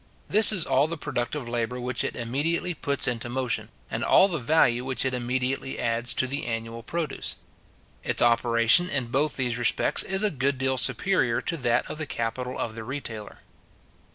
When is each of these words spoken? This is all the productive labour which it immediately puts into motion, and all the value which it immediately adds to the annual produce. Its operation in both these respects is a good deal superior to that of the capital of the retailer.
This 0.27 0.51
is 0.51 0.65
all 0.65 0.87
the 0.87 0.97
productive 0.97 1.47
labour 1.47 1.79
which 1.79 2.03
it 2.03 2.15
immediately 2.15 2.73
puts 2.73 3.07
into 3.07 3.29
motion, 3.29 3.69
and 3.87 4.03
all 4.03 4.27
the 4.27 4.39
value 4.39 4.83
which 4.83 5.05
it 5.05 5.13
immediately 5.13 5.77
adds 5.77 6.15
to 6.15 6.25
the 6.25 6.47
annual 6.47 6.81
produce. 6.81 7.35
Its 8.03 8.19
operation 8.19 8.89
in 8.89 9.09
both 9.11 9.35
these 9.37 9.59
respects 9.59 10.01
is 10.01 10.23
a 10.23 10.31
good 10.31 10.57
deal 10.57 10.79
superior 10.79 11.39
to 11.41 11.55
that 11.57 11.87
of 11.87 11.99
the 11.99 12.07
capital 12.07 12.57
of 12.57 12.73
the 12.73 12.83
retailer. 12.83 13.41